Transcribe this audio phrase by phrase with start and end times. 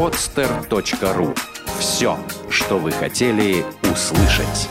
[0.00, 1.36] podster.ru.
[1.78, 4.70] Все, что вы хотели услышать.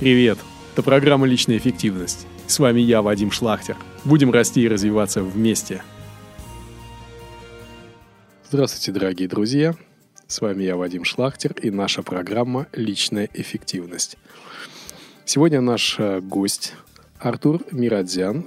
[0.00, 0.38] Привет!
[0.72, 2.26] Это программа «Личная эффективность».
[2.48, 3.76] С вами я, Вадим Шлахтер.
[4.04, 5.84] Будем расти и развиваться вместе.
[8.50, 9.76] Здравствуйте, дорогие друзья.
[10.26, 14.18] С вами я, Вадим Шлахтер, и наша программа «Личная эффективность».
[15.24, 16.74] Сегодня наш э, гость
[17.20, 18.46] Артур Мирадзян,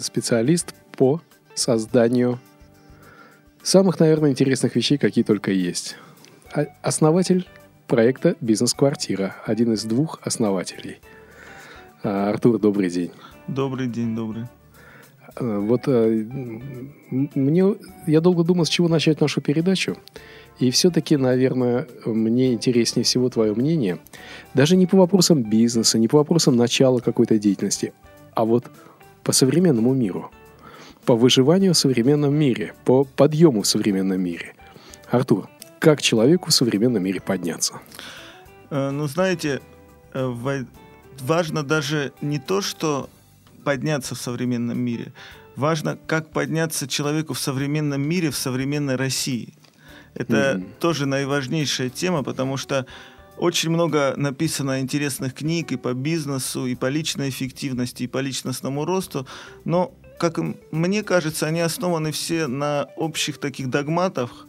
[0.00, 1.20] специалист по
[1.54, 2.38] созданию
[3.62, 5.96] самых, наверное, интересных вещей, какие только есть.
[6.52, 7.46] А, основатель
[7.86, 11.00] проекта «Бизнес-квартира», один из двух основателей.
[12.02, 13.10] А, Артур, добрый день.
[13.48, 14.44] Добрый день, добрый.
[15.36, 15.86] А, вот
[17.34, 17.74] мне,
[18.06, 19.96] я долго думал, с чего начать нашу передачу.
[20.58, 23.98] И все-таки, наверное, мне интереснее всего твое мнение.
[24.54, 27.92] Даже не по вопросам бизнеса, не по вопросам начала какой-то деятельности,
[28.34, 28.70] а вот
[29.24, 30.30] по современному миру.
[31.04, 34.54] По выживанию в современном мире, по подъему в современном мире.
[35.10, 37.80] Артур, как человеку в современном мире подняться?
[38.70, 39.60] Э, ну, знаете,
[40.14, 40.64] э,
[41.20, 43.08] важно даже не то, что
[43.64, 45.12] подняться в современном мире.
[45.56, 49.54] Важно, как подняться человеку в современном мире, в современной России–
[50.14, 50.64] это mm-hmm.
[50.78, 52.86] тоже наиважнейшая тема, потому что
[53.38, 58.84] очень много написано интересных книг и по бизнесу, и по личной эффективности, и по личностному
[58.84, 59.26] росту,
[59.64, 60.38] но, как
[60.70, 64.46] мне кажется, они основаны все на общих таких догматах,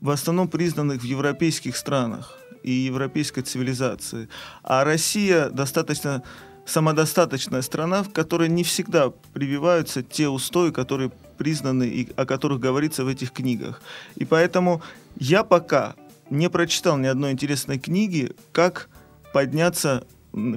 [0.00, 4.28] в основном признанных в европейских странах и европейской цивилизации.
[4.62, 6.22] А Россия достаточно
[6.66, 13.04] самодостаточная страна, в которой не всегда прививаются те устои, которые признаны и о которых говорится
[13.04, 13.82] в этих книгах.
[14.16, 14.82] И поэтому
[15.18, 15.94] я пока
[16.30, 18.88] не прочитал ни одной интересной книги, как
[19.32, 20.04] подняться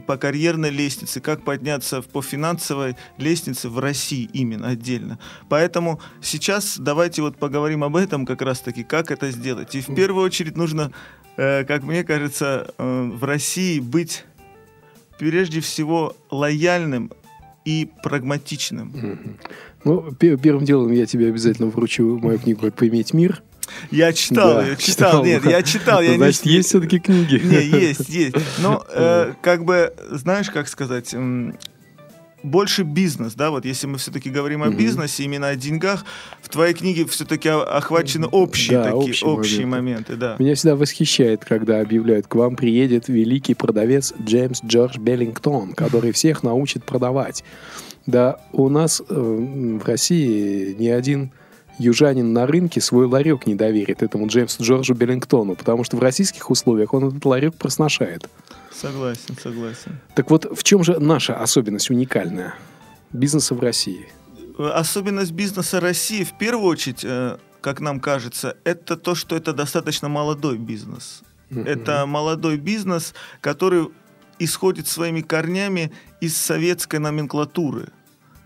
[0.05, 5.17] по карьерной лестнице, как подняться по финансовой лестнице в России именно отдельно.
[5.49, 9.73] Поэтому сейчас давайте вот поговорим об этом как раз-таки, как это сделать.
[9.75, 10.91] И в первую очередь нужно,
[11.37, 14.25] э, как мне кажется, э, в России быть
[15.17, 17.11] прежде всего лояльным
[17.65, 19.37] и прагматичным.
[19.83, 23.41] Ну, первым делом я тебе обязательно вручу мою книгу «Поиметь мир».
[23.91, 25.11] Я читал да, ее, читал.
[25.11, 25.25] читал.
[25.25, 26.01] Нет, я читал.
[26.01, 26.53] Я Значит, не...
[26.53, 27.41] есть все-таки книги.
[27.43, 28.35] Не, есть, есть.
[28.59, 31.13] Но, э, как бы, знаешь, как сказать,
[32.43, 36.05] больше бизнес, да, вот если мы все-таки говорим о бизнесе, именно о деньгах,
[36.41, 40.11] в твоей книге все-таки охвачены общие да, такие общие, общие моменты.
[40.11, 40.35] моменты, да.
[40.39, 46.43] Меня всегда восхищает, когда объявляют, к вам приедет великий продавец Джеймс Джордж Беллингтон, который всех
[46.43, 47.43] научит продавать.
[48.05, 51.31] Да, у нас э, в России ни один
[51.79, 56.49] южанин на рынке свой ларек не доверит этому Джеймсу Джорджу Беллингтону, потому что в российских
[56.49, 58.29] условиях он этот ларек просношает.
[58.71, 59.99] Согласен, согласен.
[60.15, 62.55] Так вот, в чем же наша особенность уникальная
[63.11, 64.07] бизнеса в России?
[64.57, 70.09] Особенность бизнеса России, в первую очередь, э, как нам кажется, это то, что это достаточно
[70.09, 71.23] молодой бизнес.
[71.49, 71.65] Uh-huh.
[71.65, 73.87] Это молодой бизнес, который
[74.39, 77.89] исходит своими корнями из советской номенклатуры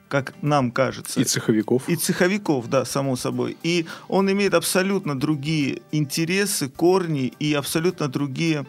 [0.08, 1.20] как нам кажется.
[1.20, 1.90] И цеховиков.
[1.90, 3.58] И цеховиков, да, само собой.
[3.64, 8.66] И он имеет абсолютно другие интересы, корни и абсолютно другие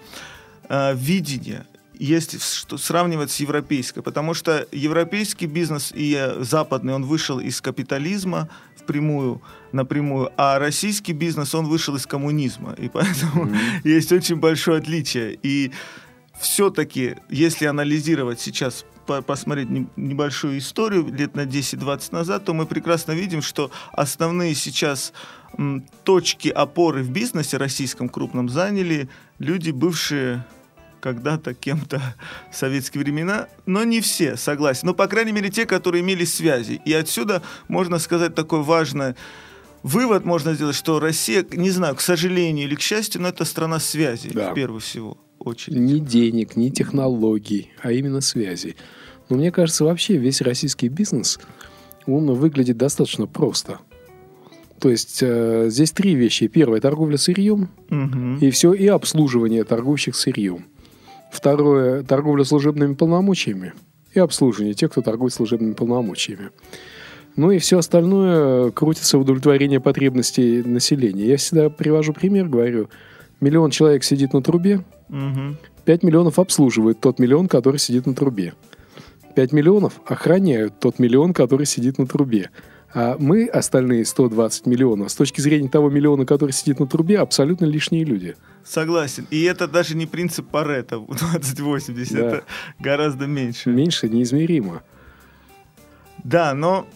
[0.68, 1.64] э, видение,
[1.98, 7.60] есть что сравнивать с европейской, потому что европейский бизнес и э, западный, он вышел из
[7.60, 13.80] капитализма впрямую, напрямую, а российский бизнес, он вышел из коммунизма, и поэтому mm-hmm.
[13.84, 15.38] есть очень большое отличие.
[15.42, 15.72] И
[16.40, 18.84] все-таки, если анализировать сейчас
[19.26, 25.12] посмотреть небольшую историю лет на 10-20 назад, то мы прекрасно видим, что основные сейчас
[26.04, 29.08] точки опоры в бизнесе российском крупном заняли
[29.38, 30.44] люди, бывшие
[31.00, 32.02] когда-то кем-то
[32.50, 34.88] в советские времена, но не все, согласен.
[34.88, 36.80] Но, по крайней мере, те, которые имели связи.
[36.84, 39.14] И отсюда можно сказать такой важный
[39.82, 43.78] вывод можно сделать, что Россия, не знаю, к сожалению или к счастью, но это страна
[43.78, 44.50] связи, да.
[44.50, 45.78] в первую всего очередь.
[45.78, 48.76] Ни денег, ни технологий, а именно связи.
[49.28, 51.38] Но мне кажется, вообще весь российский бизнес,
[52.06, 53.78] он выглядит достаточно просто.
[54.80, 56.46] То есть э, здесь три вещи.
[56.46, 58.38] Первое– торговля сырьем, угу.
[58.40, 60.66] и все, и обслуживание торгующих сырьем.
[61.32, 63.72] Второе– торговля служебными полномочиями
[64.14, 66.50] и обслуживание тех, кто торгует служебными полномочиями.
[67.36, 71.26] Ну и все остальное крутится в удовлетворение потребностей населения.
[71.26, 72.88] Я всегда привожу пример, говорю,
[73.40, 75.56] миллион человек сидит на трубе, угу.
[75.84, 78.54] 5 миллионов обслуживают тот миллион, который сидит на трубе.
[79.38, 82.50] 5 миллионов охраняют тот миллион, который сидит на трубе.
[82.92, 87.64] А мы, остальные 120 миллионов, с точки зрения того миллиона, который сидит на трубе, абсолютно
[87.64, 88.34] лишние люди.
[88.64, 89.28] Согласен.
[89.30, 92.18] И это даже не принцип Паретта 20-80, да.
[92.18, 92.44] это
[92.80, 93.70] гораздо меньше.
[93.70, 94.82] Меньше неизмеримо.
[96.24, 96.88] Да, но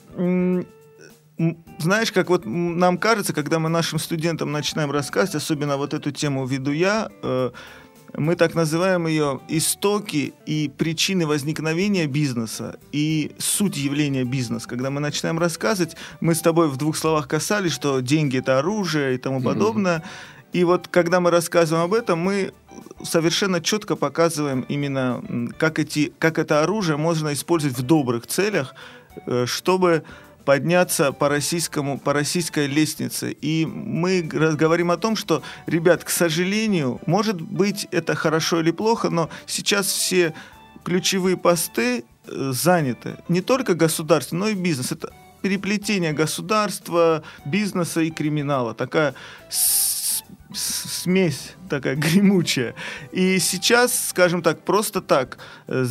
[1.79, 6.45] знаешь, как вот нам кажется, когда мы нашим студентам начинаем рассказывать, особенно вот эту тему
[6.45, 7.51] веду я, э,
[8.15, 14.69] мы так называем ее истоки и причины возникновения бизнеса и суть явления бизнеса.
[14.69, 19.15] Когда мы начинаем рассказывать, мы с тобой в двух словах касались, что деньги это оружие
[19.15, 19.99] и тому подобное.
[19.99, 20.33] Mm-hmm.
[20.53, 22.53] И вот когда мы рассказываем об этом, мы
[23.03, 28.75] совершенно четко показываем именно, как, эти, как это оружие можно использовать в добрых целях,
[29.27, 30.05] э, чтобы
[30.45, 33.33] подняться по российскому, по российской лестнице.
[33.33, 39.11] И мы говорим о том, что, ребят, к сожалению, может быть это хорошо или плохо,
[39.11, 40.35] но сейчас все
[40.85, 43.17] ключевые посты э, заняты.
[43.29, 44.93] Не только государство, но и бизнес.
[44.93, 45.13] Это
[45.43, 48.75] переплетение государства, бизнеса и криминала.
[48.75, 49.15] Такая
[50.55, 52.75] смесь такая гремучая.
[53.13, 55.87] И сейчас, скажем так, просто так э,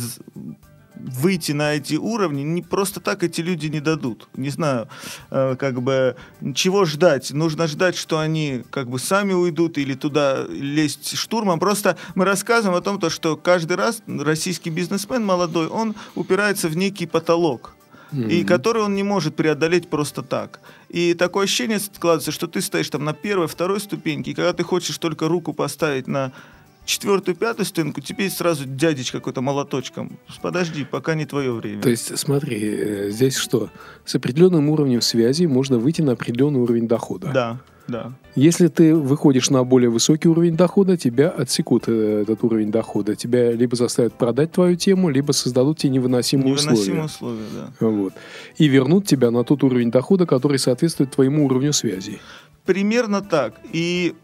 [0.94, 4.28] выйти на эти уровни, не просто так эти люди не дадут.
[4.34, 4.88] Не знаю,
[5.30, 6.16] э, как бы,
[6.54, 7.30] чего ждать?
[7.32, 11.58] Нужно ждать, что они как бы сами уйдут или туда лезть штурмом.
[11.58, 16.76] Просто мы рассказываем о том, то, что каждый раз российский бизнесмен молодой, он упирается в
[16.76, 17.74] некий потолок.
[18.12, 18.30] Mm-hmm.
[18.30, 20.60] И который он не может преодолеть просто так.
[20.90, 24.62] И такое ощущение складывается, что ты стоишь там на первой, второй ступеньке, и когда ты
[24.64, 26.32] хочешь только руку поставить на
[26.84, 30.18] четвертую, пятую стенку, теперь сразу дядечка какой-то молоточком.
[30.40, 31.82] Подожди, пока не твое время.
[31.82, 33.70] То есть, смотри, э, здесь что?
[34.04, 37.30] С определенным уровнем связи можно выйти на определенный уровень дохода.
[37.32, 38.12] Да, да.
[38.34, 43.14] Если ты выходишь на более высокий уровень дохода, тебя отсекут э, этот уровень дохода.
[43.14, 47.38] Тебя либо заставят продать твою тему, либо создадут тебе невыносимые, невыносимые условия.
[47.40, 47.86] условия да.
[47.86, 48.14] вот.
[48.56, 52.20] И вернут тебя на тот уровень дохода, который соответствует твоему уровню связи.
[52.64, 53.54] Примерно так.
[53.72, 54.14] И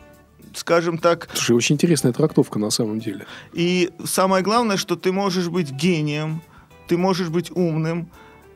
[0.58, 1.28] скажем так...
[1.32, 3.26] Слушай, очень интересная трактовка на самом деле.
[3.52, 6.42] И самое главное, что ты можешь быть гением,
[6.86, 8.08] ты можешь быть умным,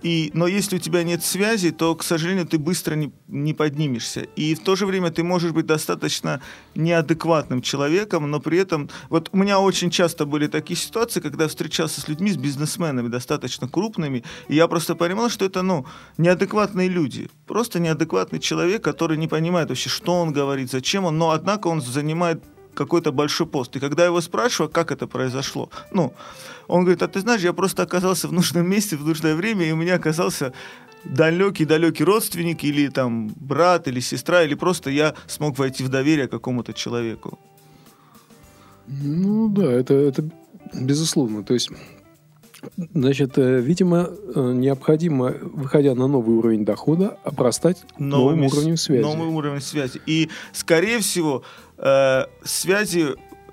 [0.02, 4.22] и, но если у тебя нет связи, то, к сожалению, ты быстро не, не поднимешься.
[4.36, 6.40] И в то же время ты можешь быть достаточно
[6.74, 8.90] неадекватным человеком, но при этом...
[9.08, 13.08] Вот у меня очень часто были такие ситуации, когда я встречался с людьми, с бизнесменами
[13.08, 15.86] достаточно крупными, и я просто понимал, что это, ну,
[16.18, 17.30] неадекватные люди.
[17.46, 21.80] Просто неадекватный человек, который не понимает вообще, что он говорит, зачем он, но, однако, он
[21.80, 22.42] занимает
[22.74, 23.76] какой-то большой пост.
[23.76, 26.12] И когда я его спрашиваю, как это произошло, ну,
[26.68, 29.72] он говорит, а ты знаешь, я просто оказался в нужном месте в нужное время, и
[29.72, 30.52] у меня оказался
[31.04, 36.72] далекий-далекий родственник, или там брат, или сестра, или просто я смог войти в доверие какому-то
[36.72, 37.38] человеку.
[38.86, 40.28] Ну да, это, это
[40.74, 41.42] безусловно.
[41.42, 41.70] То есть
[42.76, 49.02] Значит, э, видимо, э, необходимо, выходя на новый уровень дохода, обрастать новым уровнем связи.
[49.02, 50.00] Новый уровень связи.
[50.06, 51.42] И, скорее всего,
[51.78, 53.06] э, связи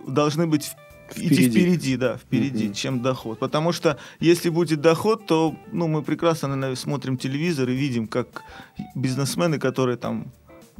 [0.08, 0.72] должны быть
[1.12, 1.48] впереди.
[1.48, 2.74] идти впереди, да, впереди, mm-hmm.
[2.74, 3.40] чем доход.
[3.40, 8.44] Потому что если будет доход, то ну, мы прекрасно наверное, смотрим телевизор и видим, как
[8.96, 10.32] бизнесмены, которые там,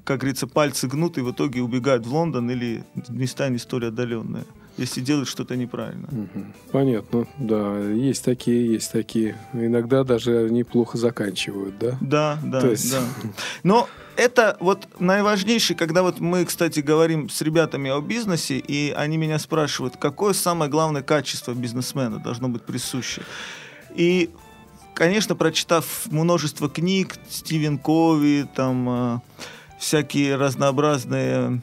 [0.04, 4.46] как говорится, пальцы гнут и в итоге убегают в Лондон или места не столь отдаленные
[4.78, 6.08] если делают что-то неправильно.
[6.72, 9.38] Понятно, да, есть такие, есть такие.
[9.54, 11.98] Иногда даже неплохо заканчивают, да?
[12.02, 12.92] Да, да, То есть...
[12.92, 13.02] да.
[13.64, 19.18] Но это вот наиважнейший, когда вот мы, кстати, говорим с ребятами о бизнесе, и они
[19.18, 23.22] меня спрашивают, какое самое главное качество бизнесмена должно быть присуще.
[23.96, 24.30] И,
[24.94, 29.20] конечно, прочитав множество книг, Стивен Кови, там э,
[29.80, 31.62] всякие разнообразные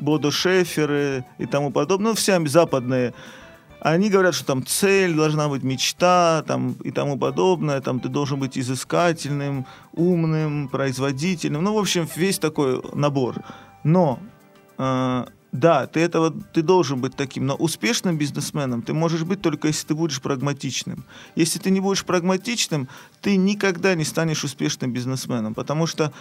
[0.00, 3.14] Бодо Шеферы и тому подобное, ну, все западные,
[3.80, 8.40] они говорят, что там цель должна быть мечта там, и тому подобное, там ты должен
[8.40, 13.36] быть изыскательным, умным, производительным, ну, в общем, весь такой набор.
[13.84, 14.18] Но
[14.78, 19.68] э, да, ты этого ты должен быть таким, но успешным бизнесменом ты можешь быть только
[19.68, 21.04] если ты будешь прагматичным.
[21.34, 22.88] Если ты не будешь прагматичным,
[23.20, 26.12] ты никогда не станешь успешным бизнесменом, потому что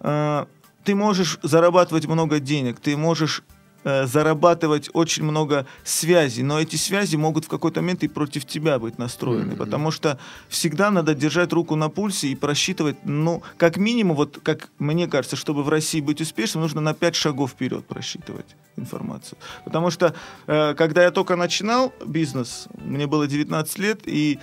[0.00, 0.46] э,
[0.84, 3.42] ты можешь зарабатывать много денег, ты можешь
[3.84, 8.78] э, зарабатывать очень много связей, но эти связи могут в какой-то момент и против тебя
[8.78, 9.56] быть настроены, mm-hmm.
[9.56, 14.70] потому что всегда надо держать руку на пульсе и просчитывать, ну, как минимум, вот как
[14.78, 19.38] мне кажется, чтобы в России быть успешным, нужно на 5 шагов вперед просчитывать информацию.
[19.64, 20.14] Потому что,
[20.46, 24.38] э, когда я только начинал бизнес, мне было 19 лет, и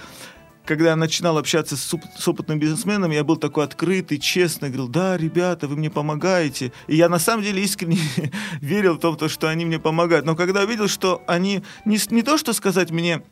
[0.65, 5.17] когда я начинал общаться с, с опытным бизнесменом, я был такой открытый, честный, говорил, да,
[5.17, 6.71] ребята, вы мне помогаете.
[6.87, 7.99] И я на самом деле искренне
[8.61, 10.25] верил в том, что они мне помогают.
[10.25, 13.23] Но когда увидел, что они не, не то, что сказать мне,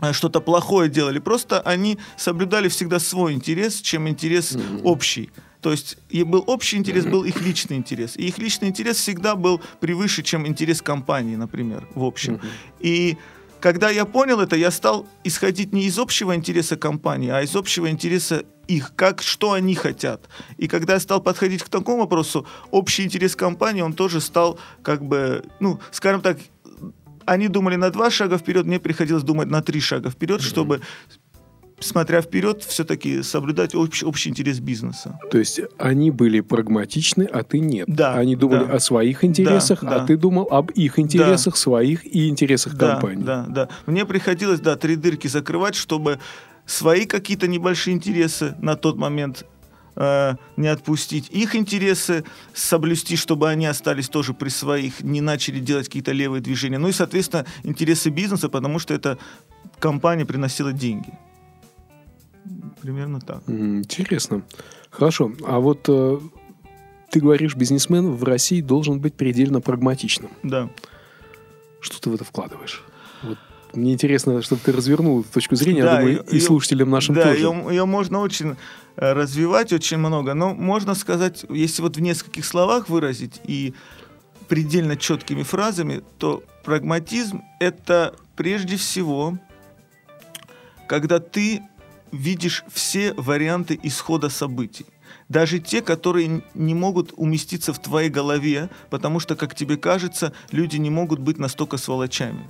[0.00, 4.82] э, что-то плохое делали, просто они соблюдали всегда свой интерес, чем интерес mm-hmm.
[4.84, 5.30] общий.
[5.62, 8.16] То есть и был общий интерес, был их личный интерес.
[8.16, 12.34] И их личный интерес всегда был превыше, чем интерес компании, например, в общем.
[12.34, 12.50] Mm-hmm.
[12.80, 13.18] И
[13.60, 17.90] когда я понял это, я стал исходить не из общего интереса компании, а из общего
[17.90, 20.28] интереса их, как, что они хотят.
[20.56, 25.04] И когда я стал подходить к такому вопросу, общий интерес компании, он тоже стал, как
[25.04, 26.38] бы, ну, скажем так,
[27.26, 30.48] они думали на два шага вперед, мне приходилось думать на три шага вперед, mm-hmm.
[30.48, 30.80] чтобы
[31.80, 35.18] смотря вперед, все-таки соблюдать общий, общий интерес бизнеса.
[35.30, 37.86] То есть они были прагматичны, а ты нет.
[37.88, 38.14] Да.
[38.14, 38.74] Они думали да.
[38.74, 40.06] о своих интересах, да, а да.
[40.06, 41.60] ты думал об их интересах, Да.
[41.60, 43.24] своих и интересах Да, компании.
[43.24, 43.68] да, да.
[43.86, 46.18] Мне приходилось, да, три дырки закрывать, чтобы
[46.66, 49.44] свои какие-то небольшие интересы на тот момент
[49.96, 55.86] э, не отпустить, их интересы соблюсти, чтобы они остались тоже при своих, не начали делать
[55.86, 56.78] какие-то левые движения.
[56.78, 59.18] Ну и, соответственно, интересы бизнеса, потому что эта
[59.78, 61.12] компания приносила деньги.
[62.80, 63.42] Примерно так.
[63.48, 64.42] Интересно.
[64.90, 65.32] Хорошо.
[65.46, 66.18] А вот э,
[67.10, 70.30] ты говоришь, бизнесмен в России должен быть предельно прагматичным.
[70.42, 70.68] Да.
[71.80, 72.82] Что ты в это вкладываешь?
[73.22, 73.38] Вот
[73.74, 77.14] мне интересно, чтобы ты развернул эту точку зрения, Да, я думаю, её- и слушателям нашим
[77.14, 77.38] да, тоже.
[77.38, 78.56] ее, ее можно очень
[78.96, 80.34] э, развивать, очень много.
[80.34, 83.74] Но можно сказать, если вот в нескольких словах выразить и
[84.48, 89.38] предельно четкими фразами, то прагматизм это прежде всего,
[90.88, 91.62] когда ты
[92.12, 94.86] видишь все варианты исхода событий.
[95.28, 100.76] Даже те, которые не могут уместиться в твоей голове, потому что, как тебе кажется, люди
[100.76, 102.48] не могут быть настолько сволочами.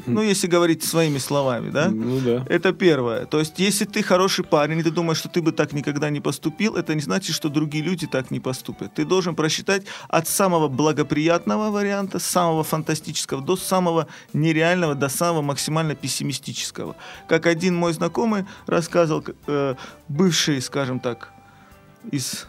[0.06, 1.88] Ну, если говорить своими словами, да?
[1.90, 2.44] Ну да.
[2.48, 3.26] Это первое.
[3.26, 6.20] То есть, если ты хороший парень, и ты думаешь, что ты бы так никогда не
[6.20, 8.94] поступил, это не значит, что другие люди так не поступят.
[8.94, 15.94] Ты должен просчитать от самого благоприятного варианта, самого фантастического, до самого нереального, до самого максимально
[15.94, 16.96] пессимистического.
[17.28, 19.74] Как один мой знакомый рассказывал, э,
[20.08, 21.32] бывший, скажем так,
[22.12, 22.46] из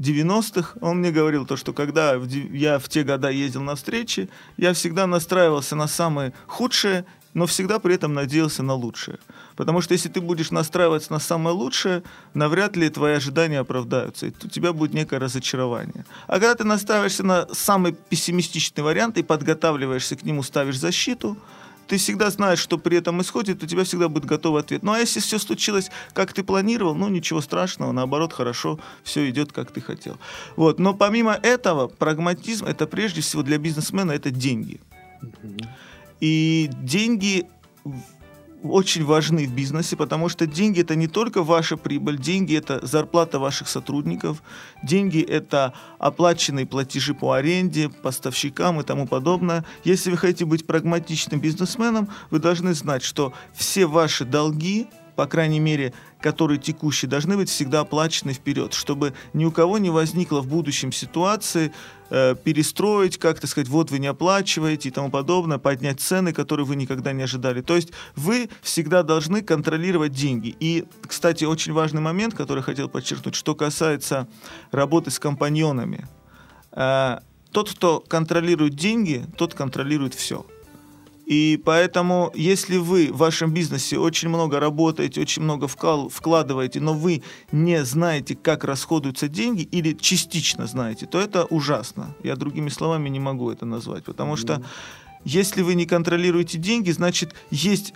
[0.00, 4.72] 90-х, он мне говорил то, что когда я в те года ездил на встречи, я
[4.72, 7.04] всегда настраивался на самое худшее,
[7.34, 9.18] но всегда при этом надеялся на лучшее.
[9.56, 12.02] Потому что если ты будешь настраиваться на самое лучшее,
[12.34, 16.04] навряд ли твои ожидания оправдаются, и у тебя будет некое разочарование.
[16.26, 21.36] А когда ты настраиваешься на самый пессимистичный вариант и подготавливаешься к нему, ставишь защиту,
[21.90, 24.84] ты всегда знаешь, что при этом исходит, у тебя всегда будет готовый ответ.
[24.84, 29.52] Ну а если все случилось, как ты планировал, ну ничего страшного, наоборот, хорошо, все идет,
[29.52, 30.16] как ты хотел.
[30.54, 30.78] Вот.
[30.78, 34.80] Но помимо этого, прагматизм это прежде всего для бизнесмена это деньги.
[36.20, 37.48] И деньги
[38.62, 43.38] очень важны в бизнесе, потому что деньги это не только ваша прибыль, деньги это зарплата
[43.38, 44.42] ваших сотрудников,
[44.82, 49.64] деньги это оплаченные платежи по аренде, поставщикам и тому подобное.
[49.84, 55.60] Если вы хотите быть прагматичным бизнесменом, вы должны знать, что все ваши долги, по крайней
[55.60, 60.46] мере, которые текущие, должны быть всегда оплачены вперед, чтобы ни у кого не возникло в
[60.46, 61.72] будущем ситуации
[62.10, 66.76] э, перестроить, как-то сказать, вот вы не оплачиваете и тому подобное, поднять цены, которые вы
[66.76, 67.62] никогда не ожидали.
[67.62, 70.54] То есть вы всегда должны контролировать деньги.
[70.60, 74.28] И, кстати, очень важный момент, который хотел подчеркнуть, что касается
[74.70, 76.06] работы с компаньонами.
[76.72, 77.18] Э,
[77.52, 80.46] тот, кто контролирует деньги, тот контролирует все.
[81.30, 86.92] И поэтому, если вы в вашем бизнесе очень много работаете, очень много вкал- вкладываете, но
[86.92, 87.22] вы
[87.52, 92.16] не знаете, как расходуются деньги, или частично знаете, то это ужасно.
[92.24, 94.02] Я другими словами не могу это назвать.
[94.02, 94.60] Потому что
[95.24, 97.94] если вы не контролируете деньги, значит, есть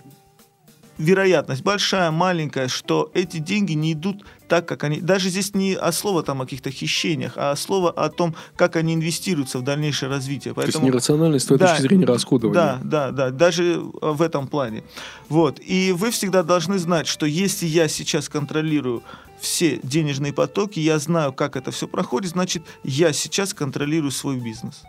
[0.97, 4.99] вероятность большая, маленькая, что эти деньги не идут так, как они...
[4.99, 8.93] Даже здесь не о слово там о каких-то хищениях, а слово о том, как они
[8.93, 10.53] инвестируются в дальнейшее развитие.
[10.53, 10.87] То есть Поэтому...
[10.87, 12.53] нерациональность с Да, точки зрения расходования.
[12.53, 14.83] Да, да, да, даже в этом плане.
[15.29, 15.59] Вот.
[15.59, 19.03] И вы всегда должны знать, что если я сейчас контролирую
[19.39, 24.83] все денежные потоки, я знаю, как это все проходит, значит, я сейчас контролирую свой бизнес.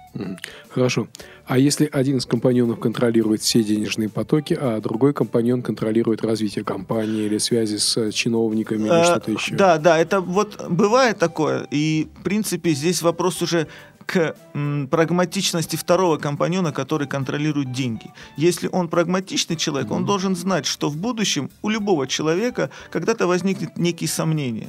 [0.68, 1.08] Хорошо.
[1.46, 7.24] А если один из компаньонов контролирует все денежные потоки, а другой компаньон контролирует развитие компании
[7.24, 9.54] или связи с э, чиновниками или Э, что-то еще?
[9.54, 11.66] Да, да, это вот бывает такое.
[11.70, 13.68] И, в принципе, здесь вопрос уже
[14.06, 18.12] к м, прагматичности второго компаньона, который контролирует деньги.
[18.36, 23.76] Если он прагматичный человек, он должен знать, что в будущем у любого человека когда-то возникнет
[23.76, 24.68] некие сомнения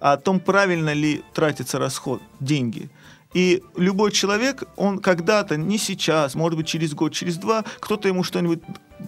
[0.00, 2.90] о том, правильно ли тратится расход, деньги.
[3.32, 8.22] И любой человек, он когда-то, не сейчас, может быть, через год, через два, кто-то ему
[8.22, 8.60] что-нибудь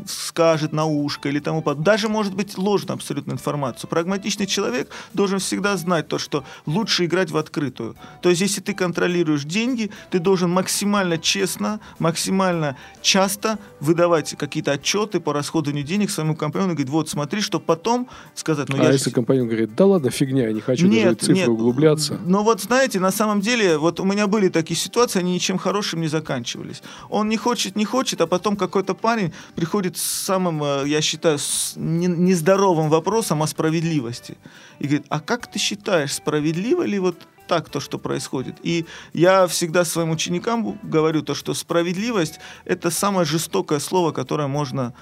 [0.06, 1.84] скажет на ушко или тому подобное.
[1.84, 3.88] Даже может быть ложную абсолютно информацию.
[3.88, 7.96] Прагматичный человек должен всегда знать то, что лучше играть в открытую.
[8.22, 15.20] То есть, если ты контролируешь деньги, ты должен максимально честно, максимально часто выдавать какие-то отчеты
[15.20, 18.68] по расходованию денег своему компаньону и говорить, вот смотри, что потом сказать...
[18.68, 21.04] Ну, а я если ж- компаньон говорит, да ладно, фигня, я не хочу даже в
[21.04, 21.48] нет, цифры нет.
[21.48, 22.18] углубляться.
[22.26, 26.00] Но вот знаете, на самом деле, вот у меня были такие ситуации, они ничем хорошим
[26.00, 26.82] не заканчивались.
[27.08, 31.38] Он не хочет, не хочет, а потом какой-то парень приходит с самым, э, я считаю,
[31.38, 34.36] с не- нездоровым вопросом о справедливости.
[34.78, 37.16] И говорит, а как ты считаешь, справедливо ли вот
[37.46, 38.56] так то, что происходит.
[38.62, 44.92] И я всегда своим ученикам говорю то, что справедливость– это самое жестокое слово, которое можно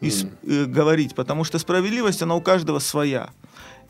[0.00, 3.30] ис- э, говорить, потому что справедливость, она у каждого своя.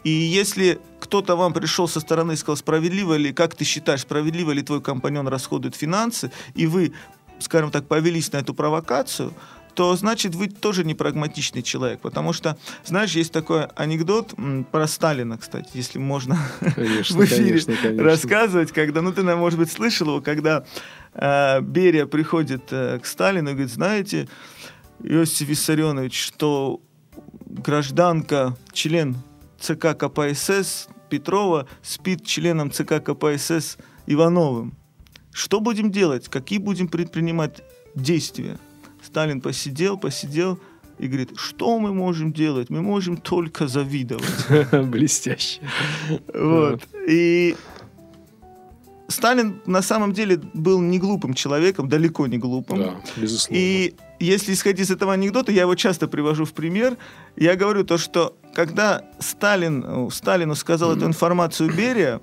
[0.05, 4.50] И если кто-то вам пришел со стороны и сказал, справедливо ли, как ты считаешь, справедливо
[4.53, 6.93] ли твой компаньон расходует финансы, и вы,
[7.38, 9.33] скажем так, повелись на эту провокацию,
[9.75, 12.00] то значит вы тоже не прагматичный человек.
[12.00, 14.35] Потому что, знаешь, есть такой анекдот
[14.71, 16.38] про Сталина, кстати, если можно
[16.75, 18.04] Конечно, в эфире конечно, конечно.
[18.04, 20.64] рассказывать, когда, ну ты, наверное, может быть, слышал его, когда
[21.12, 24.28] э, Берия приходит э, к Сталину и говорит, знаете,
[25.02, 26.81] Иосиф Виссарионович, что
[27.47, 29.16] гражданка, член
[29.61, 33.76] ЦК КПСС Петрова спит членом ЦК КПСС
[34.07, 34.75] Ивановым.
[35.33, 36.28] Что будем делать?
[36.28, 37.62] Какие будем предпринимать
[37.95, 38.59] действия?
[39.04, 40.58] Сталин посидел, посидел
[40.99, 42.70] и говорит, что мы можем делать?
[42.70, 44.70] Мы можем только завидовать.
[44.73, 45.61] Блестяще.
[46.32, 46.82] Вот.
[47.08, 47.56] И
[49.08, 52.78] Сталин на самом деле был не глупым человеком, далеко не глупым.
[52.78, 53.61] Да, безусловно.
[53.61, 56.96] И если исходить из этого анекдота, я его часто привожу в пример,
[57.37, 62.20] я говорю то, что когда Сталин, э, Сталину сказал эту информацию Берия,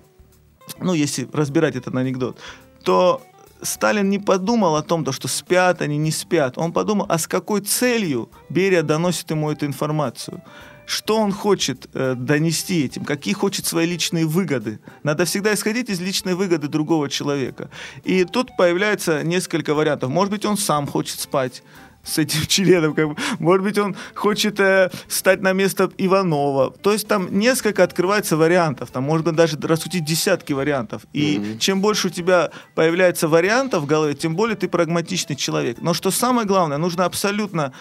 [0.79, 2.38] ну, если разбирать этот анекдот,
[2.83, 3.21] то
[3.62, 6.58] Сталин не подумал о том, то, что спят они, не спят.
[6.58, 10.41] Он подумал, а с какой целью Берия доносит ему эту информацию.
[10.86, 14.80] Что он хочет э, донести этим, какие хочет свои личные выгоды.
[15.03, 17.70] Надо всегда исходить из личной выгоды другого человека.
[18.03, 20.10] И тут появляется несколько вариантов.
[20.10, 21.63] Может быть, он сам хочет спать
[22.03, 23.15] с этим членом, как бы.
[23.39, 26.72] может быть, он хочет э, стать на место Иванова.
[26.81, 31.03] То есть там несколько открывается вариантов, там можно даже рассудить десятки вариантов.
[31.13, 31.60] И Мгм.
[31.60, 35.77] чем больше у тебя появляется вариантов в голове, тем более ты прагматичный человек.
[35.81, 37.72] Но что самое главное, нужно абсолютно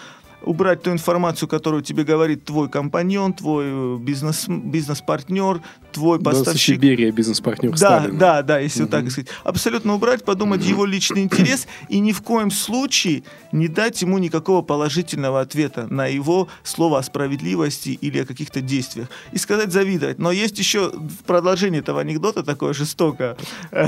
[0.43, 6.79] убрать ту информацию, которую тебе говорит твой компаньон, твой э, бизнес, бизнес-партнер, твой поставщик.
[6.79, 8.17] Берия, бизнес-партнер Да, Сталина.
[8.19, 9.11] да, да, если вот так Мгм.
[9.11, 9.29] сказать.
[9.43, 14.61] Абсолютно убрать, подумать его личный интерес и ни в коем случае не дать ему никакого
[14.61, 19.07] положительного ответа на его слово о справедливости или о каких-то действиях.
[19.33, 20.19] И сказать завидовать.
[20.19, 23.35] Но есть еще в продолжении этого анекдота такое жестокое.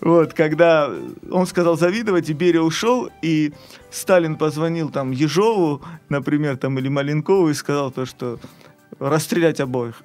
[0.00, 0.90] Вот, когда
[1.30, 3.52] он сказал завидовать, и Берия ушел, и
[3.94, 8.38] Сталин позвонил там Ежову, например, там, или Маленкову, и сказал то, что
[8.98, 10.00] расстрелять обоих.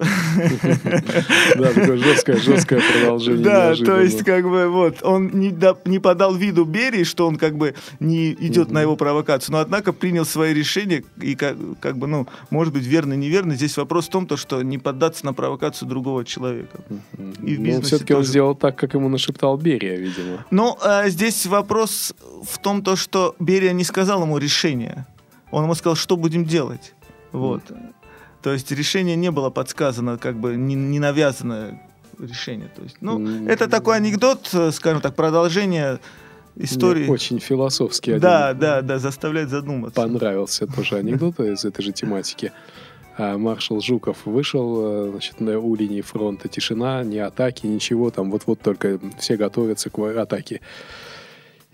[1.56, 3.44] Да, такое жесткое, жесткое продолжение.
[3.44, 7.56] Да, то есть, как бы, вот, он не, не подал виду Берии, что он, как
[7.56, 12.06] бы, не идет на его провокацию, но, однако, принял свои решения, и, как, как бы,
[12.06, 13.54] ну, может быть, верно, неверно.
[13.54, 16.78] Здесь вопрос в том, то, что не поддаться на провокацию другого человека.
[17.42, 20.44] и в Но бизнесе все-таки он сделал так, как ему нашептал Берия, видимо.
[20.50, 25.06] Но а, здесь вопрос в том, то, что Берия не сказал ему решение.
[25.50, 26.94] Он ему сказал, что будем делать.
[27.32, 27.62] Вот.
[28.42, 31.82] То есть решение не было подсказано, как бы не, не навязанное
[32.18, 32.70] решение.
[32.74, 33.48] То есть, ну, М.
[33.48, 36.00] это такой анекдот, э, скажем так, продолжение
[36.56, 37.02] истории.
[37.02, 38.22] Мне очень философский один.
[38.22, 40.00] Да, да, да, заставляет задуматься.
[40.00, 42.52] Понравился тоже анекдот из этой же тематики.
[43.16, 48.30] А, Маршал Жуков вышел, э, значит, на, у линии фронта тишина, ни атаки, ничего, там
[48.30, 50.60] вот-вот только все готовятся к атаке.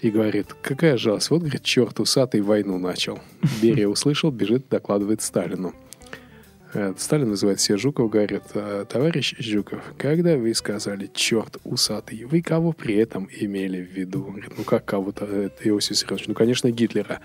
[0.00, 3.18] И говорит, какая жалость, вот, говорит, черт усатый войну начал.
[3.62, 5.72] Берия услышал, бежит, докладывает Сталину.
[6.74, 12.42] Э, Сталин вызывает себе Жуков, говорит, «А, товарищ Жуков, когда вы сказали «черт усатый», вы
[12.42, 14.24] кого при этом имели в виду?
[14.24, 16.28] Говорит, ну как кого-то, э, Иосиф Виссарионович?
[16.28, 17.20] Ну, конечно, Гитлера.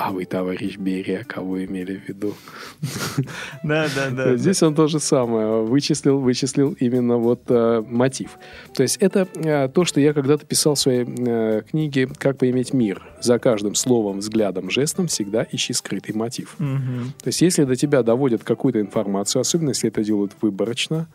[0.00, 2.34] А вы, товарищ Берия, кого имели в виду?
[3.62, 4.36] Да, да, да.
[4.38, 5.62] Здесь он то же самое.
[5.62, 8.38] Вычислил, вычислил именно вот э, мотив.
[8.74, 12.72] То есть это э, то, что я когда-то писал в своей э, книге «Как поиметь
[12.72, 13.02] мир».
[13.20, 16.56] За каждым словом, взглядом, жестом всегда ищи скрытый мотив.
[16.56, 21.08] То есть если до тебя доводят какую-то информацию, особенно если это делают выборочно,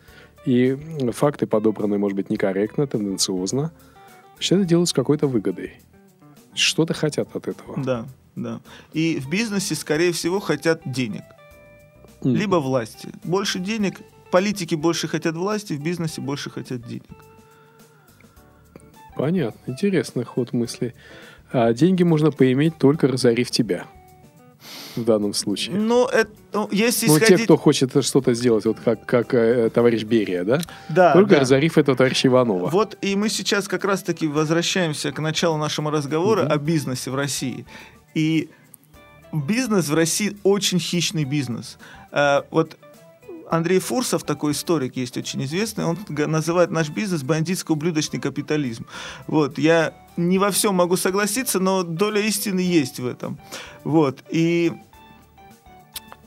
[0.45, 0.77] и
[1.11, 3.71] факты подобраны, может быть, некорректно, тенденциозно,
[4.35, 5.73] значит, это делают с какой-то выгодой.
[6.53, 7.83] Что-то хотят от этого.
[7.83, 8.59] Да, да.
[8.93, 11.23] И в бизнесе, скорее всего, хотят денег.
[12.23, 12.35] М.
[12.35, 13.09] Либо власти.
[13.23, 13.99] Больше денег,
[14.31, 17.03] политики больше хотят власти, в бизнесе больше хотят денег.
[19.15, 19.59] Понятно.
[19.71, 20.93] Интересный ход мысли.
[21.51, 23.85] А деньги можно поиметь, только разорив тебя.
[24.95, 25.75] в данном случае?
[25.75, 27.37] Ну, это, ну, если Ну, исходить...
[27.37, 30.59] те, кто хочет что-то сделать, вот как, как э, товарищ Берия, да?
[30.89, 31.41] Да, Только да.
[31.41, 32.69] разорив этого товарища Иванова.
[32.69, 36.51] Вот и мы сейчас как раз-таки возвращаемся к началу нашего разговора Мгм.
[36.51, 37.65] о бизнесе в России.
[38.15, 38.49] И
[39.31, 41.77] бизнес в России очень хищный бизнес.
[42.11, 42.77] Э, Вот
[43.49, 48.87] Андрей Фурсов, такой историк есть очень известный, он называет наш бизнес бандитско-ублюдочный капитализм.
[49.27, 53.37] Вот, я не во всем могу согласиться, но доля истины есть в этом.
[53.83, 54.73] Вот, и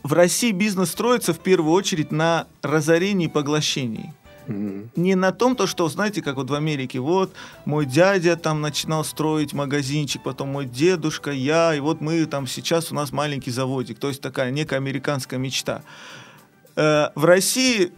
[0.03, 4.15] в России бизнес строится в первую очередь на разорении и поглощении
[4.49, 4.91] Мгм.
[4.97, 7.33] не на том, то, что, знаете, как вот в Америке, вот
[7.67, 12.91] мой дядя там начинал строить магазинчик, потом мой дедушка, я, и вот мы там сейчас
[12.91, 15.83] у нас маленький заводик, то есть такая некая американская мечта.
[16.77, 17.93] Э, В России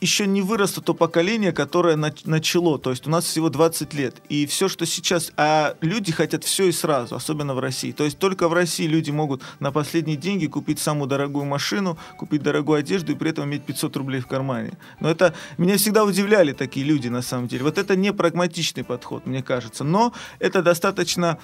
[0.00, 4.16] еще не выросло то поколение, которое нач- начало, то есть у нас всего 20 лет,
[4.28, 8.18] и все, что сейчас, а люди хотят все и сразу, особенно в России, то есть
[8.18, 13.12] только в России люди могут на последние деньги купить самую дорогую машину, купить дорогую одежду
[13.12, 14.72] и при этом иметь 500 рублей в кармане.
[15.00, 17.64] Но это, меня всегда удивляли такие люди на самом деле.
[17.64, 21.38] Вот это не прагматичный подход, мне кажется, но это достаточно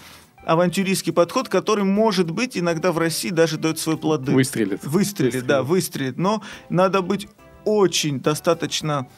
[0.44, 4.32] авантюристский подход, который, может быть, иногда в России даже дает свои плоды.
[4.32, 4.84] Выстрелит.
[4.84, 6.18] Выстрелит, да, выстрелит.
[6.18, 7.28] Но надо быть
[7.64, 9.09] очень достаточно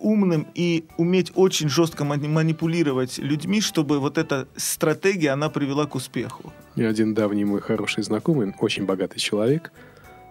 [0.00, 5.94] умным и уметь очень жестко мани- манипулировать людьми, чтобы вот эта стратегия, она привела к
[5.94, 6.52] успеху.
[6.74, 9.72] И один давний мой хороший знакомый, очень богатый человек,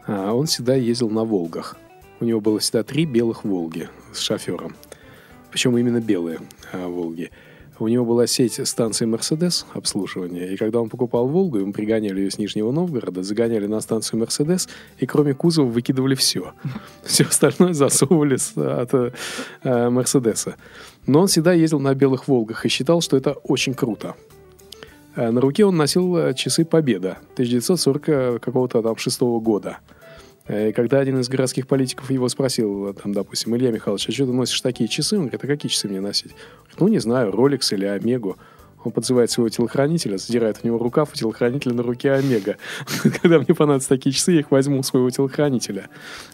[0.05, 1.77] а, он всегда ездил на «Волгах».
[2.19, 4.75] У него было всегда три белых «Волги» с шофером.
[5.51, 6.39] Причем именно белые
[6.73, 7.31] а, «Волги».
[7.83, 12.31] У него была сеть станций «Мерседес» обслуживания, и когда он покупал «Волгу», ему пригоняли ее
[12.31, 14.69] с Нижнего Новгорода, загоняли на станцию «Мерседес»,
[14.99, 16.53] и кроме кузова выкидывали все.
[17.03, 20.55] Все остальное засовывали от э, «Мерседеса».
[21.07, 24.15] Но он всегда ездил на белых «Волгах» и считал, что это очень круто.
[25.17, 29.79] Э, На руке он носил э, часы Победа 1940 э, какого-то там шестого года.
[30.47, 34.33] Э, когда один из городских политиков его спросил, там, допустим, Илья Михайлович, а что ты
[34.33, 35.15] носишь такие часы?
[35.15, 36.31] Он говорит, а какие часы мне носить?
[36.63, 38.37] Говорит, ну, не знаю, Rolex или Омегу.
[38.83, 42.57] Он подзывает своего телохранителя, задирает у него рукав, у телохранителя на руке Омега.
[43.21, 45.87] Когда мне понадобятся такие часы, я их возьму у своего телохранителя.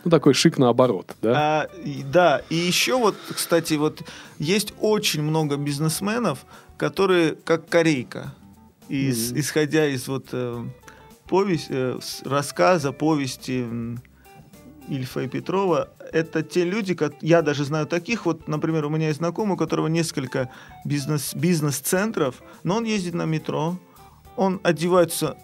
[0.03, 1.33] Ну, такой шик наоборот, да?
[1.37, 1.69] А,
[2.11, 4.01] да, и еще вот, кстати, вот
[4.39, 6.39] есть очень много бизнесменов,
[6.77, 8.33] которые как корейка,
[8.87, 9.39] из- Мгм.
[9.41, 10.63] исходя из вот э,
[11.29, 13.65] повесть, э, рассказа, повести
[14.89, 19.07] Ильфа и Петрова, это те люди, как я даже знаю таких, вот, например, у меня
[19.07, 20.49] есть знакомый, у которого несколько
[20.85, 23.77] бизнес, бизнес-центров, но он ездит на метро,
[24.35, 25.37] он одевается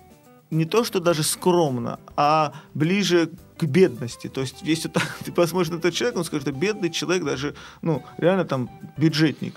[0.49, 4.27] не то, что даже скромно, а ближе к бедности.
[4.27, 7.55] То есть, если так, ты посмотришь на этот человека, он скажет, это бедный человек, даже,
[7.81, 9.55] ну, реально там бюджетник.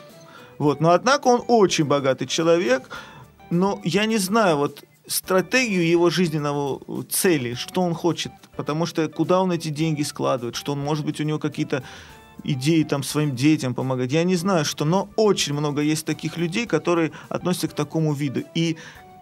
[0.58, 0.80] Вот.
[0.80, 2.82] Но, однако, он очень богатый человек,
[3.50, 9.08] но я не знаю, вот, стратегию его жизненного э, цели, что он хочет, потому что
[9.08, 11.82] куда он эти деньги складывает, что он, может быть, у него какие-то
[12.44, 14.12] идеи там своим детям помогать.
[14.12, 18.42] Я не знаю, что, но очень много есть таких людей, которые относятся к такому виду.
[18.54, 18.76] И,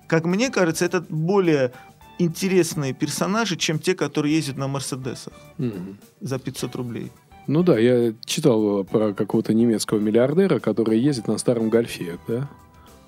[0.06, 1.72] как мне кажется, это более
[2.18, 5.98] интересные персонажи, чем те, которые ездят на Мерседесах Мгм.
[6.20, 7.10] за 500 рублей.
[7.46, 12.48] Ну да, я читал про какого-то немецкого миллиардера, который ездит на старом гольфе, да?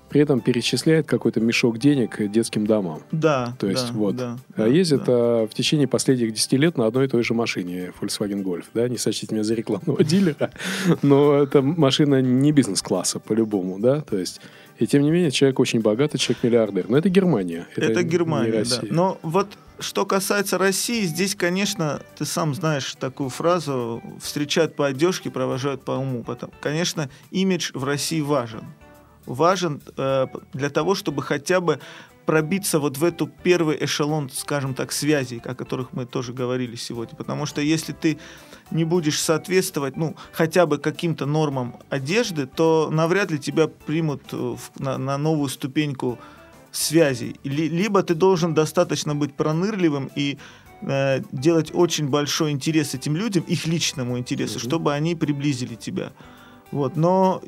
[0.09, 3.01] При этом перечисляет какой-то мешок денег детским домам.
[3.11, 3.55] Да.
[3.59, 4.15] То есть да, вот.
[4.15, 5.13] да, А да, ездит да.
[5.13, 8.65] а, в течение последних 10 лет на одной и той же машине Volkswagen Golf.
[8.73, 8.87] Да?
[8.89, 10.51] Не сочтите меня за рекламного дилера,
[11.01, 13.79] но это машина не бизнес-класса по-любому.
[13.79, 14.01] Да?
[14.01, 14.41] То есть,
[14.79, 16.89] и тем не менее, человек очень богатый, человек-миллиардер.
[16.89, 17.67] Но это Германия.
[17.75, 18.81] Это, не Германия, да.
[18.89, 19.47] Но вот
[19.79, 25.91] что касается России, здесь, конечно, ты сам знаешь такую фразу «встречают по одежке, провожают по
[25.91, 26.23] уму».
[26.23, 28.63] Потом, конечно, имидж в России важен.
[29.29, 31.79] Важен э, для того, чтобы хотя бы
[32.25, 37.15] пробиться вот в эту первый эшелон, скажем так, связей, о которых мы тоже говорили сегодня.
[37.15, 38.17] Потому что если ты
[38.71, 44.35] не будешь соответствовать, ну, хотя бы каким-то нормам одежды, то навряд ли тебя примут э,
[44.35, 46.17] в- на, на новую ступеньку
[46.71, 47.35] связей.
[47.43, 50.37] Ли- либо ты должен достаточно быть пронырливым и
[50.81, 54.67] э, делать очень большой интерес этим людям, их личному интересу, Мгм.
[54.69, 56.11] чтобы они приблизили тебя.
[56.71, 56.95] Вот.
[56.95, 57.41] Но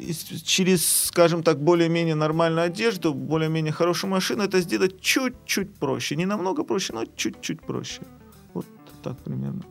[0.45, 6.15] через, скажем так, более-менее нормальную одежду, более-менее хорошую машину это сделать чуть-чуть проще.
[6.15, 8.01] Не намного проще, но чуть-чуть проще.
[8.53, 8.65] Вот
[9.03, 9.61] так примерно.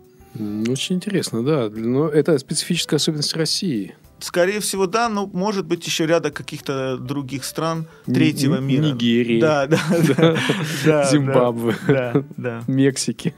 [0.71, 1.69] Очень интересно, да.
[1.69, 3.97] Но это специфическая особенность России.
[4.21, 8.83] Скорее всего, да, но может быть еще ряда каких-то других стран третьего Н- мира.
[8.85, 9.41] Нигерии.
[9.41, 9.81] Да, да,
[10.17, 10.37] да.
[10.85, 12.63] да, Зимбабве, Да, да.
[12.69, 13.35] Мексики.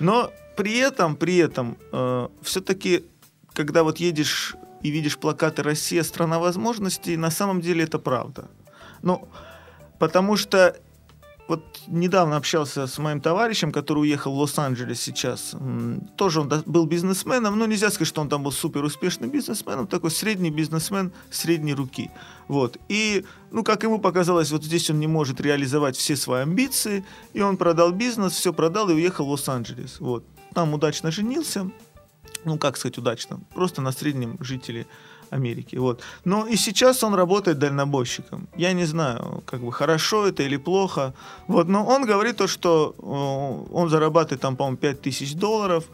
[0.00, 1.76] Но при этом, при этом,
[2.42, 3.04] все-таки,
[3.52, 8.48] когда вот едешь и видишь плакаты «Россия– страна возможностей», на самом деле это правда.
[9.02, 9.28] Ну,
[9.98, 10.76] потому что
[11.48, 15.54] вот недавно общался с моим товарищем, который уехал в Лос-Анджелес сейчас.
[16.16, 20.10] Тоже он был бизнесменом, но нельзя сказать, что он там был супер успешным бизнесменом, такой
[20.10, 22.10] средний бизнесмен средней руки.
[22.48, 22.78] Вот.
[22.88, 27.40] И, ну, как ему показалось, вот здесь он не может реализовать все свои амбиции, и
[27.40, 30.00] он продал бизнес, все продал и уехал в Лос-Анджелес.
[30.00, 30.24] Вот.
[30.54, 31.70] Там удачно женился,
[32.44, 34.86] ну, как сказать удачно, просто на среднем жителе
[35.30, 35.76] Америки.
[35.76, 36.02] Вот.
[36.24, 38.48] Но и сейчас он работает дальнобойщиком.
[38.56, 41.12] Я не знаю, как бы хорошо это или плохо.
[41.48, 41.68] Вот.
[41.68, 45.84] Но он говорит то, что э, он зарабатывает там, по-моему, 5000 долларов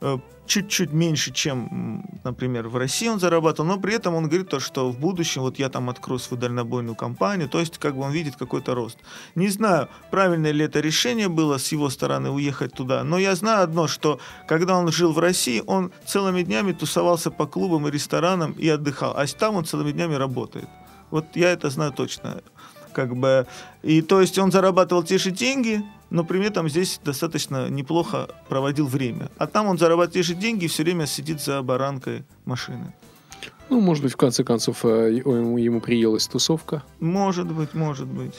[0.00, 0.18] э,
[0.50, 4.90] чуть-чуть меньше, чем, например, в России он зарабатывал, но при этом он говорит то, что
[4.90, 8.34] в будущем вот я там открою свою дальнобойную компанию, то есть как бы он видит
[8.34, 8.98] какой-то рост.
[9.36, 13.62] Не знаю, правильное ли это решение было с его стороны уехать туда, но я знаю
[13.62, 18.52] одно, что когда он жил в России, он целыми днями тусовался по клубам и ресторанам
[18.52, 20.68] и отдыхал, а там он целыми днями работает.
[21.12, 22.42] Вот я это знаю точно.
[22.92, 23.46] Как бы,
[23.82, 28.86] и то есть он зарабатывал те же деньги, но при этом здесь достаточно неплохо проводил
[28.86, 29.30] время.
[29.38, 32.92] А там он зарабатывает же деньги и все время сидит за баранкой машины.
[33.70, 36.82] Ну, может быть, в конце концов, э, ему, ему приелась тусовка.
[36.98, 38.34] Может быть, может быть.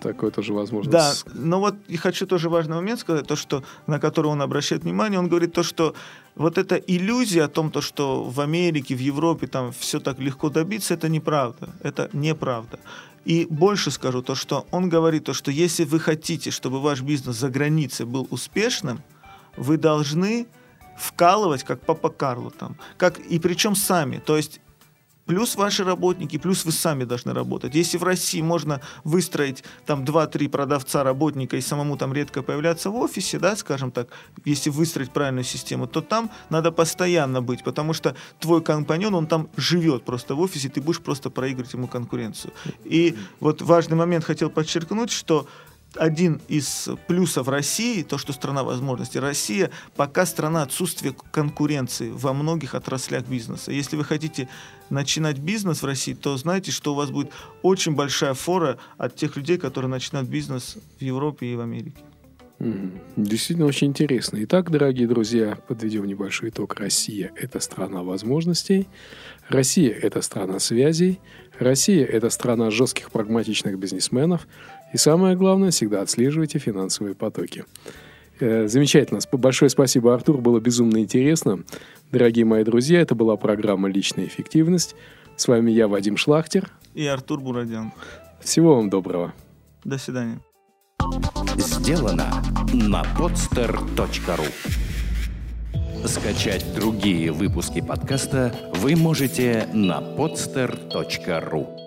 [0.00, 0.92] Такое тоже возможно.
[0.92, 4.84] Да, но вот и хочу тоже важный момент сказать, то, что, на который он обращает
[4.84, 5.94] внимание, он говорит то, что
[6.36, 10.50] вот эта иллюзия о том, то, что в Америке, в Европе там все так легко
[10.50, 11.70] добиться, это неправда.
[11.82, 12.78] Это неправда.
[13.24, 17.36] И больше скажу то, что он говорит то, что если вы хотите, чтобы ваш бизнес
[17.36, 19.00] за границей был успешным,
[19.56, 20.46] вы должны
[21.02, 24.18] вкалывать, как папа Карло там, как, и причем сами.
[24.18, 24.60] То есть
[25.26, 27.74] плюс ваши работники, плюс вы сами должны работать.
[27.74, 32.96] Если в России можно выстроить там 2-3 продавца, работника и самому там редко появляться в
[32.96, 34.08] офисе, да, скажем так,
[34.44, 39.48] если выстроить правильную систему, то там надо постоянно быть, потому что твой компаньон, он там
[39.56, 42.52] живет просто в офисе, ты будешь просто проигрывать ему конкуренцию.
[42.84, 45.46] И вот важный момент хотел подчеркнуть, что
[45.96, 49.18] один из плюсов России, то, что страна возможностей.
[49.18, 53.72] Россия пока страна отсутствия конкуренции во многих отраслях бизнеса.
[53.72, 54.48] Если вы хотите
[54.90, 57.30] начинать бизнес в России, то знайте, что у вас будет
[57.62, 62.02] очень большая фора от тех людей, которые начинают бизнес в Европе и в Америке.
[63.16, 64.38] Действительно очень интересно.
[64.44, 66.74] Итак, дорогие друзья, подведем небольшой итог.
[66.74, 68.86] Россия– это страна возможностей.
[69.48, 71.18] Россия– это страна связей.
[71.58, 74.46] Россия– это страна жестких прагматичных бизнесменов.
[74.92, 77.64] И самое главное, всегда отслеживайте финансовые потоки.
[78.40, 79.20] Э, замечательно.
[79.32, 80.38] Большое спасибо, Артур.
[80.38, 81.64] Было безумно интересно.
[82.10, 84.94] Дорогие мои друзья, это была программа «Личная эффективность».
[85.36, 86.70] С вами я, Вадим Шлахтер.
[86.94, 87.92] И Артур Бурадян.
[88.40, 89.32] Всего вам доброго.
[89.84, 90.40] До свидания.
[91.56, 92.30] Сделано
[92.72, 94.46] на podster.ru
[96.06, 101.81] Скачать другие выпуски подкаста вы можете на podster.ru